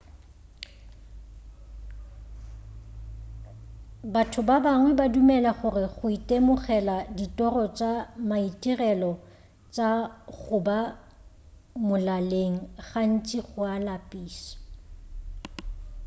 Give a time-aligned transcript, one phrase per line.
[4.13, 7.91] batho ba bangwe ba dumela gore go itemogela ditoro tša
[8.29, 9.11] maitirelo
[9.73, 9.89] tša
[10.39, 10.79] go ba
[11.87, 12.55] molaleng
[12.89, 14.49] gantši go a lapiša